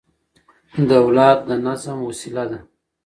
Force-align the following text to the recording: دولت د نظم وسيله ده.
دولت 0.89 1.37
د 1.47 1.49
نظم 1.65 1.97
وسيله 2.07 2.43
ده. 2.51 2.59